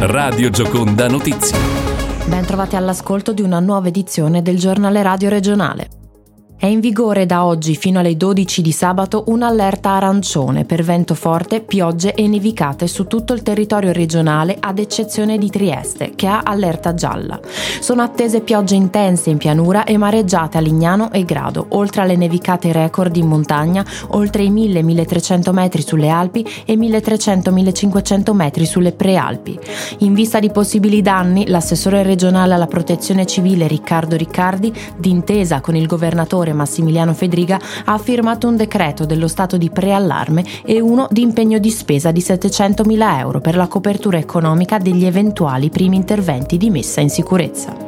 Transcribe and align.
Radio 0.00 0.48
Gioconda 0.48 1.08
Notizie. 1.08 1.58
Ben 2.28 2.46
trovati 2.46 2.76
all'ascolto 2.76 3.32
di 3.32 3.42
una 3.42 3.58
nuova 3.58 3.88
edizione 3.88 4.42
del 4.42 4.56
giornale 4.56 5.02
radio 5.02 5.28
regionale. 5.28 5.97
È 6.60 6.66
in 6.66 6.80
vigore 6.80 7.24
da 7.24 7.44
oggi 7.44 7.76
fino 7.76 8.00
alle 8.00 8.16
12 8.16 8.62
di 8.62 8.72
sabato 8.72 9.22
un'allerta 9.28 9.90
arancione 9.90 10.64
per 10.64 10.82
vento 10.82 11.14
forte, 11.14 11.60
piogge 11.60 12.14
e 12.14 12.26
nevicate 12.26 12.88
su 12.88 13.06
tutto 13.06 13.32
il 13.32 13.42
territorio 13.42 13.92
regionale 13.92 14.56
ad 14.58 14.80
eccezione 14.80 15.38
di 15.38 15.50
Trieste, 15.50 16.14
che 16.16 16.26
ha 16.26 16.40
allerta 16.42 16.94
gialla. 16.94 17.38
Sono 17.78 18.02
attese 18.02 18.40
piogge 18.40 18.74
intense 18.74 19.30
in 19.30 19.36
pianura 19.36 19.84
e 19.84 19.96
mareggiate 19.98 20.58
a 20.58 20.60
Lignano 20.60 21.12
e 21.12 21.24
Grado, 21.24 21.64
oltre 21.68 22.02
alle 22.02 22.16
nevicate 22.16 22.72
record 22.72 23.14
in 23.14 23.28
montagna, 23.28 23.86
oltre 24.08 24.42
i 24.42 24.50
1000-1300 24.50 25.52
metri 25.52 25.82
sulle 25.82 26.08
Alpi 26.08 26.44
e 26.66 26.74
1300-1500 26.74 28.32
metri 28.34 28.66
sulle 28.66 28.90
prealpi. 28.90 29.56
In 29.98 30.12
vista 30.12 30.40
di 30.40 30.50
possibili 30.50 31.02
danni, 31.02 31.46
l'assessore 31.46 32.02
regionale 32.02 32.54
alla 32.54 32.66
protezione 32.66 33.26
civile 33.26 33.68
Riccardo 33.68 34.16
Riccardi, 34.16 34.74
d'intesa 34.96 35.60
con 35.60 35.76
il 35.76 35.86
governatore 35.86 36.46
governatore 36.48 36.52
Massimiliano 36.52 37.14
Fedriga 37.14 37.60
ha 37.84 37.98
firmato 37.98 38.48
un 38.48 38.56
decreto 38.56 39.04
dello 39.04 39.28
stato 39.28 39.56
di 39.56 39.70
preallarme 39.70 40.44
e 40.64 40.80
uno 40.80 41.06
di 41.10 41.22
impegno 41.22 41.58
di 41.58 41.70
spesa 41.70 42.10
di 42.10 42.20
700.000 42.20 43.18
euro 43.18 43.40
per 43.40 43.56
la 43.56 43.66
copertura 43.66 44.18
economica 44.18 44.78
degli 44.78 45.04
eventuali 45.04 45.70
primi 45.70 45.96
interventi 45.96 46.56
di 46.56 46.70
messa 46.70 47.00
in 47.00 47.10
sicurezza. 47.10 47.87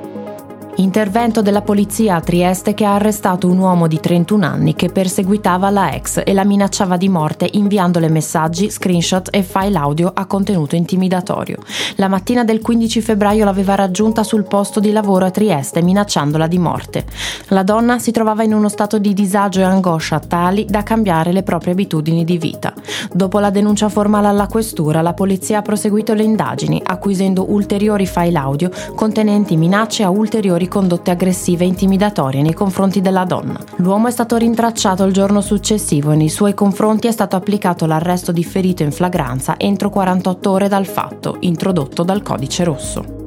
Intervento 0.81 1.43
della 1.43 1.61
polizia 1.61 2.15
a 2.15 2.21
Trieste 2.23 2.73
che 2.73 2.87
ha 2.87 2.95
arrestato 2.95 3.47
un 3.47 3.59
uomo 3.59 3.87
di 3.87 4.01
31 4.01 4.47
anni 4.47 4.75
che 4.75 4.89
perseguitava 4.89 5.69
la 5.69 5.93
ex 5.93 6.23
e 6.25 6.33
la 6.33 6.43
minacciava 6.43 6.97
di 6.97 7.11
morte 7.11 7.47
inviandole 7.53 8.09
messaggi, 8.09 8.71
screenshot 8.71 9.29
e 9.31 9.43
file 9.43 9.77
audio 9.77 10.11
a 10.13 10.25
contenuto 10.25 10.77
intimidatorio. 10.77 11.59
La 11.97 12.09
mattina 12.09 12.45
del 12.45 12.63
15 12.63 13.03
febbraio 13.03 13.45
l'aveva 13.45 13.75
raggiunta 13.75 14.23
sul 14.23 14.45
posto 14.45 14.81
di 14.81 14.91
lavoro 14.91 15.27
a 15.27 15.31
Trieste 15.31 15.83
minacciandola 15.83 16.47
di 16.47 16.59
morte. 16.59 17.05
La 17.49 17.63
donna 17.63 17.99
si 17.99 18.11
trovava 18.11 18.43
in 18.43 18.55
uno 18.55 18.71
stato 18.71 18.99
di 18.99 19.13
disagio 19.13 19.61
e 19.61 19.65
angoscia 19.65 20.19
tali 20.19 20.65
da 20.67 20.83
cambiare 20.83 21.33
le 21.33 21.43
proprie 21.43 21.73
abitudini 21.73 22.25
di 22.25 22.39
vita. 22.39 22.73
Dopo 23.13 23.39
la 23.39 23.51
denuncia 23.51 23.91
formale 23.91 24.29
alla 24.29 24.47
questura, 24.47 25.03
la 25.03 25.13
polizia 25.13 25.59
ha 25.59 25.63
proseguito 25.63 26.15
le 26.15 26.23
indagini, 26.23 26.81
acquisendo 26.83 27.53
ulteriori 27.53 28.07
file 28.07 28.39
audio 28.39 28.71
contenenti 28.95 29.59
minacce 29.59 30.05
a 30.05 30.09
ulteriori 30.09 30.69
condotte 30.71 31.11
aggressive 31.11 31.65
e 31.65 31.67
intimidatorie 31.67 32.41
nei 32.41 32.55
confronti 32.55 33.03
della 33.03 33.25
donna. 33.25 33.61
L'uomo 33.77 34.09
è 34.09 34.11
stato 34.11 34.39
rintracciato 34.39 35.05
il 35.05 35.13
giorno 35.13 35.43
successivo 35.43 36.13
e 36.13 36.17
nei 36.17 36.31
suoi 36.31 36.55
confronti 36.55 37.09
è 37.09 37.13
stato 37.13 37.37
applicato 37.37 37.85
l'arresto 37.85 38.33
differito 38.33 38.83
in 38.83 38.93
flagranza 38.93 39.59
entro 39.59 39.91
48 39.91 40.51
ore 40.51 40.69
dal 40.69 40.87
fatto, 40.87 41.37
introdotto 41.41 42.03
dal 42.05 42.23
codice 42.23 42.65
rosso. 42.65 43.20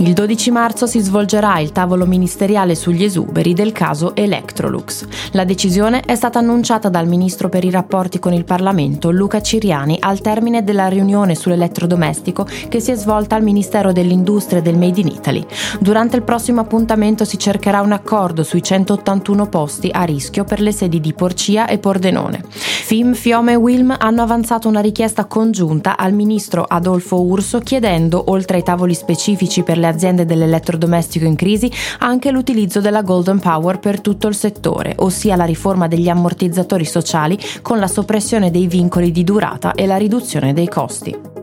Il 0.00 0.12
12 0.12 0.52
marzo 0.52 0.86
si 0.86 1.00
svolgerà 1.00 1.58
il 1.58 1.72
tavolo 1.72 2.06
ministeriale 2.06 2.76
sugli 2.76 3.02
esuberi 3.02 3.52
del 3.52 3.72
caso 3.72 4.14
Electrolux. 4.14 5.04
La 5.32 5.42
decisione 5.42 6.02
è 6.02 6.14
stata 6.14 6.38
annunciata 6.38 6.88
dal 6.88 7.08
ministro 7.08 7.48
per 7.48 7.64
i 7.64 7.70
rapporti 7.70 8.20
con 8.20 8.32
il 8.32 8.44
Parlamento 8.44 9.10
Luca 9.10 9.40
Ciriani 9.40 9.96
al 9.98 10.20
termine 10.20 10.62
della 10.62 10.86
riunione 10.86 11.34
sull'elettrodomestico 11.34 12.46
che 12.68 12.78
si 12.78 12.92
è 12.92 12.94
svolta 12.94 13.34
al 13.34 13.42
Ministero 13.42 13.90
dell'Industria 13.90 14.60
e 14.60 14.62
del 14.62 14.78
Made 14.78 15.00
in 15.00 15.08
Italy. 15.08 15.44
Durante 15.80 16.14
il 16.14 16.22
prossimo 16.22 16.60
appuntamento 16.60 17.24
si 17.24 17.36
cercherà 17.36 17.80
un 17.80 17.90
accordo 17.90 18.44
sui 18.44 18.62
181 18.62 19.48
posti 19.48 19.90
a 19.92 20.04
rischio 20.04 20.44
per 20.44 20.60
le 20.60 20.70
sedi 20.70 21.00
di 21.00 21.12
Porcia 21.12 21.66
e 21.66 21.78
Pordenone. 21.78 22.44
FIM, 22.48 23.14
Fiome 23.14 23.52
e 23.52 23.56
Wilm 23.56 23.92
hanno 23.98 24.22
avanzato 24.22 24.68
una 24.68 24.80
richiesta 24.80 25.24
congiunta 25.24 25.96
al 25.96 26.12
ministro 26.12 26.62
Adolfo 26.62 27.20
Urso 27.20 27.58
chiedendo, 27.58 28.22
oltre 28.28 28.58
ai 28.58 28.62
tavoli 28.62 28.94
specifici 28.94 29.64
per 29.64 29.76
le 29.76 29.86
aziende 29.88 30.24
dell'elettrodomestico 30.24 31.24
in 31.24 31.34
crisi 31.34 31.70
anche 31.98 32.30
l'utilizzo 32.30 32.80
della 32.80 33.02
Golden 33.02 33.40
Power 33.40 33.78
per 33.78 34.00
tutto 34.00 34.28
il 34.28 34.34
settore, 34.34 34.94
ossia 34.98 35.36
la 35.36 35.44
riforma 35.44 35.88
degli 35.88 36.08
ammortizzatori 36.08 36.84
sociali 36.84 37.38
con 37.62 37.78
la 37.78 37.88
soppressione 37.88 38.50
dei 38.50 38.66
vincoli 38.66 39.10
di 39.10 39.24
durata 39.24 39.72
e 39.72 39.86
la 39.86 39.96
riduzione 39.96 40.52
dei 40.52 40.68
costi. 40.68 41.37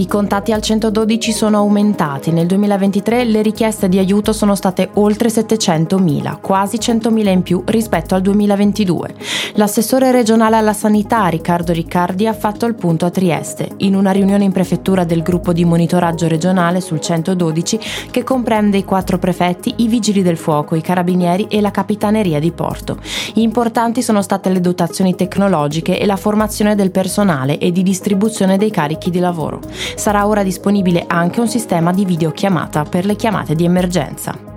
I 0.00 0.06
contatti 0.06 0.50
al 0.52 0.62
112 0.62 1.30
sono 1.30 1.58
aumentati. 1.58 2.30
Nel 2.30 2.46
2023 2.46 3.24
le 3.24 3.42
richieste 3.42 3.86
di 3.86 3.98
aiuto 3.98 4.32
sono 4.32 4.54
state 4.54 4.88
oltre 4.94 5.28
700.000, 5.28 6.40
quasi 6.40 6.78
100.000 6.78 7.28
in 7.28 7.42
più 7.42 7.62
rispetto 7.66 8.14
al 8.14 8.22
2022. 8.22 9.14
L'assessore 9.56 10.10
regionale 10.10 10.56
alla 10.56 10.72
sanità 10.72 11.26
Riccardo 11.26 11.74
Riccardi 11.74 12.26
ha 12.26 12.32
fatto 12.32 12.64
il 12.64 12.76
punto 12.76 13.04
a 13.04 13.10
Trieste, 13.10 13.72
in 13.78 13.94
una 13.94 14.10
riunione 14.10 14.44
in 14.44 14.52
prefettura 14.52 15.04
del 15.04 15.20
gruppo 15.20 15.52
di 15.52 15.66
monitoraggio 15.66 16.28
regionale 16.28 16.80
sul 16.80 17.02
112 17.02 17.78
che 18.10 18.24
comprende 18.24 18.78
i 18.78 18.84
quattro 18.84 19.18
prefetti, 19.18 19.74
i 19.78 19.86
vigili 19.86 20.22
del 20.22 20.38
fuoco, 20.38 20.76
i 20.76 20.80
carabinieri 20.80 21.46
e 21.50 21.60
la 21.60 21.70
capitaneria 21.70 22.40
di 22.40 22.52
porto. 22.52 22.96
Importanti 23.34 24.00
sono 24.00 24.22
state 24.22 24.48
le 24.48 24.60
dotazioni 24.60 25.14
tecnologiche 25.14 25.98
e 25.98 26.06
la 26.06 26.16
formazione 26.16 26.74
del 26.74 26.90
personale 26.90 27.58
e 27.58 27.70
di 27.70 27.82
distribuzione 27.82 28.56
dei 28.56 28.70
carichi 28.70 29.10
di 29.10 29.18
lavoro 29.18 29.60
sarà 29.94 30.26
ora 30.26 30.42
disponibile 30.42 31.04
anche 31.06 31.40
un 31.40 31.48
sistema 31.48 31.92
di 31.92 32.04
videochiamata 32.04 32.84
per 32.84 33.04
le 33.04 33.16
chiamate 33.16 33.54
di 33.54 33.64
emergenza. 33.64 34.49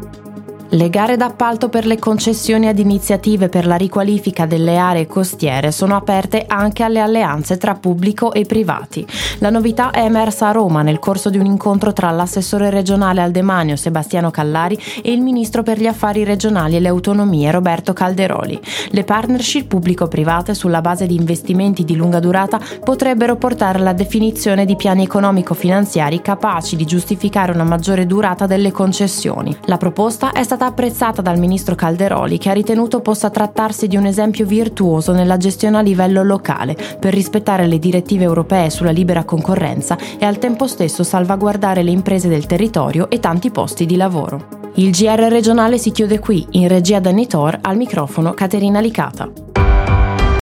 Le 0.73 0.89
gare 0.89 1.17
d'appalto 1.17 1.69
per 1.69 1.85
le 1.85 1.99
concessioni 1.99 2.67
ad 2.67 2.79
iniziative 2.79 3.47
per 3.47 3.67
la 3.67 3.75
riqualifica 3.75 4.47
delle 4.47 4.77
aree 4.77 5.05
costiere 5.05 5.71
sono 5.71 5.95
aperte 5.95 6.45
anche 6.47 6.81
alle 6.81 6.99
alleanze 6.99 7.57
tra 7.57 7.75
pubblico 7.75 8.33
e 8.33 8.45
privati. 8.45 9.05
La 9.37 9.51
novità 9.51 9.91
è 9.91 9.99
emersa 9.99 10.47
a 10.47 10.51
Roma 10.51 10.81
nel 10.81 10.97
corso 10.97 11.29
di 11.29 11.37
un 11.37 11.45
incontro 11.45 11.93
tra 11.93 12.09
l'assessore 12.09 12.71
regionale 12.71 13.21
al 13.21 13.29
demanio 13.29 13.75
Sebastiano 13.75 14.31
Callari 14.31 14.75
e 15.03 15.11
il 15.11 15.21
ministro 15.21 15.61
per 15.61 15.79
gli 15.79 15.85
affari 15.85 16.23
regionali 16.23 16.75
e 16.75 16.79
le 16.79 16.87
autonomie 16.87 17.51
Roberto 17.51 17.93
Calderoli. 17.93 18.59
Le 18.89 19.03
partnership 19.03 19.67
pubblico-private 19.67 20.55
sulla 20.55 20.81
base 20.81 21.05
di 21.05 21.13
investimenti 21.13 21.83
di 21.83 21.95
lunga 21.95 22.19
durata 22.19 22.59
potrebbero 22.83 23.35
portare 23.35 23.77
alla 23.77 23.93
definizione 23.93 24.65
di 24.65 24.75
piani 24.75 25.03
economico-finanziari 25.03 26.19
capaci 26.23 26.75
di 26.75 26.85
giustificare 26.85 27.51
una 27.51 27.63
maggiore 27.63 28.07
durata 28.07 28.47
delle 28.47 28.71
concessioni. 28.71 29.55
La 29.65 29.77
proposta 29.77 30.31
è 30.31 30.41
stata 30.41 30.61
stata 30.63 30.65
apprezzata 30.65 31.21
dal 31.21 31.39
ministro 31.39 31.75
Calderoli 31.75 32.37
che 32.37 32.49
ha 32.49 32.53
ritenuto 32.53 33.01
possa 33.01 33.29
trattarsi 33.29 33.87
di 33.87 33.97
un 33.97 34.05
esempio 34.05 34.45
virtuoso 34.45 35.11
nella 35.11 35.37
gestione 35.37 35.77
a 35.77 35.81
livello 35.81 36.23
locale 36.23 36.77
per 36.99 37.13
rispettare 37.13 37.67
le 37.67 37.79
direttive 37.79 38.23
europee 38.23 38.69
sulla 38.69 38.91
libera 38.91 39.25
concorrenza 39.25 39.97
e 40.17 40.25
al 40.25 40.37
tempo 40.37 40.67
stesso 40.67 41.03
salvaguardare 41.03 41.83
le 41.83 41.91
imprese 41.91 42.29
del 42.29 42.45
territorio 42.45 43.09
e 43.09 43.19
tanti 43.19 43.51
posti 43.51 43.85
di 43.85 43.97
lavoro. 43.97 44.61
Il 44.75 44.91
GR 44.91 45.27
regionale 45.27 45.77
si 45.77 45.91
chiude 45.91 46.19
qui, 46.19 46.45
in 46.51 46.67
regia 46.67 46.99
da 46.99 47.11
Nitor, 47.11 47.59
al 47.61 47.75
microfono 47.75 48.33
Caterina 48.33 48.79
Licata. 48.79 49.52